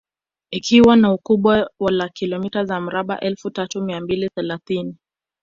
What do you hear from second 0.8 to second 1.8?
na ukubwa